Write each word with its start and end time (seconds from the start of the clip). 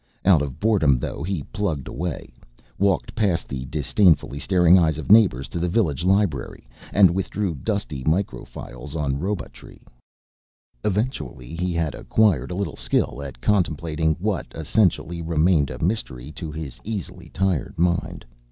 Out 0.25 0.41
of 0.41 0.59
boredom, 0.59 0.97
though, 0.97 1.21
he 1.21 1.43
plugged 1.53 1.87
away, 1.87 2.33
walked 2.79 3.13
past 3.13 3.47
the 3.47 3.65
disdainfully 3.65 4.39
staring 4.39 4.79
eyes 4.79 4.97
of 4.97 5.11
neighbors 5.11 5.47
to 5.49 5.59
the 5.59 5.69
village 5.69 6.03
library, 6.03 6.67
and 6.91 7.11
withdrew 7.13 7.53
dusty 7.53 8.03
microfiles 8.03 8.95
on 8.95 9.19
robotry. 9.19 9.79
Eventually 10.83 11.53
he 11.55 11.71
had 11.71 11.93
acquired 11.93 12.49
a 12.49 12.55
little 12.55 12.75
skill 12.75 13.21
at 13.21 13.41
contemplating 13.41 14.15
what, 14.15 14.47
essentially, 14.55 15.21
remained 15.21 15.69
a 15.69 15.77
mystery 15.77 16.31
to 16.31 16.51
his 16.51 16.79
easily 16.83 17.29
tired 17.29 17.77
mind. 17.77 18.25